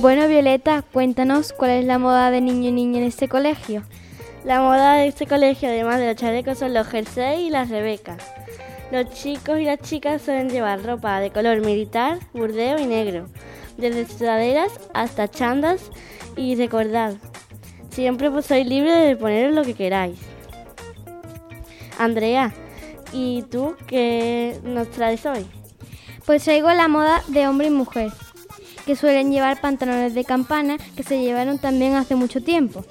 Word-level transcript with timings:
Bueno, 0.00 0.28
Violeta, 0.28 0.80
cuéntanos 0.80 1.52
cuál 1.52 1.72
es 1.72 1.84
la 1.84 1.98
moda 1.98 2.30
de 2.30 2.40
niño 2.40 2.70
y 2.70 2.72
niña 2.72 3.00
en 3.00 3.04
este 3.04 3.28
colegio. 3.28 3.82
La 4.46 4.62
moda 4.62 4.94
de 4.94 5.08
este 5.08 5.26
colegio, 5.26 5.68
además 5.68 5.98
de 5.98 6.06
los 6.06 6.16
chalecos, 6.16 6.56
son 6.56 6.72
los 6.72 6.86
jerseys 6.86 7.40
y 7.40 7.50
las 7.50 7.68
rebecas. 7.68 8.16
Los 8.90 9.10
chicos 9.10 9.60
y 9.60 9.64
las 9.64 9.78
chicas 9.80 10.22
suelen 10.22 10.48
llevar 10.48 10.82
ropa 10.82 11.20
de 11.20 11.30
color 11.30 11.60
militar, 11.60 12.18
burdeo 12.32 12.78
y 12.78 12.86
negro, 12.86 13.26
desde 13.76 14.06
sudaderas 14.06 14.72
hasta 14.94 15.28
chandas 15.28 15.90
y 16.34 16.54
recordad, 16.54 17.12
siempre 17.90 18.30
pues 18.30 18.46
sois 18.46 18.66
libres 18.66 19.06
de 19.06 19.16
poner 19.16 19.52
lo 19.52 19.64
que 19.64 19.74
queráis. 19.74 20.18
Andrea, 21.98 22.54
¿y 23.12 23.42
tú 23.50 23.76
qué 23.86 24.58
nos 24.64 24.90
traes 24.92 25.26
hoy? 25.26 25.46
Pues 26.24 26.44
traigo 26.44 26.70
la 26.70 26.88
moda 26.88 27.22
de 27.28 27.46
hombre 27.46 27.66
y 27.66 27.70
mujer 27.70 28.10
que 28.90 28.96
suelen 28.96 29.30
llevar 29.30 29.60
pantalones 29.60 30.14
de 30.14 30.24
campana 30.24 30.76
que 30.96 31.04
se 31.04 31.22
llevaron 31.22 31.60
también 31.60 31.94
hace 31.94 32.16
mucho 32.16 32.42
tiempo, 32.42 32.84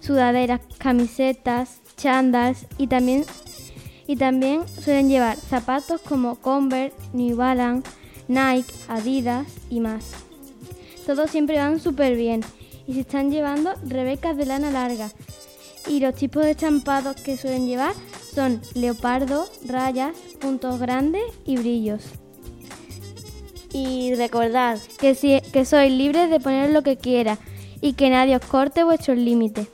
sudaderas, 0.00 0.60
camisetas, 0.76 1.80
chandals 1.96 2.66
y 2.76 2.88
también, 2.88 3.24
y 4.06 4.16
también 4.16 4.68
suelen 4.68 5.08
llevar 5.08 5.38
zapatos 5.38 6.02
como 6.02 6.34
Converse, 6.42 6.94
New 7.14 7.36
Balance, 7.38 7.88
Nike, 8.28 8.70
Adidas 8.86 9.46
y 9.70 9.80
más. 9.80 10.10
Todos 11.06 11.30
siempre 11.30 11.56
van 11.56 11.80
súper 11.80 12.16
bien 12.16 12.42
y 12.86 12.92
se 12.92 13.00
están 13.00 13.30
llevando 13.30 13.72
rebecas 13.86 14.36
de 14.36 14.44
lana 14.44 14.70
larga. 14.70 15.10
Y 15.86 16.00
los 16.00 16.16
tipos 16.16 16.44
de 16.44 16.50
estampados 16.50 17.16
que 17.16 17.38
suelen 17.38 17.66
llevar 17.66 17.94
son 18.34 18.60
leopardo, 18.74 19.48
rayas, 19.64 20.14
puntos 20.38 20.78
grandes 20.78 21.24
y 21.46 21.56
brillos. 21.56 22.02
Y 23.72 24.14
recordad 24.14 24.78
que, 24.98 25.14
si, 25.14 25.40
que 25.52 25.64
sois 25.64 25.92
libres 25.92 26.30
de 26.30 26.40
poner 26.40 26.70
lo 26.70 26.82
que 26.82 26.96
quiera 26.96 27.38
y 27.80 27.94
que 27.94 28.10
nadie 28.10 28.36
os 28.36 28.44
corte 28.44 28.84
vuestros 28.84 29.16
límites. 29.16 29.68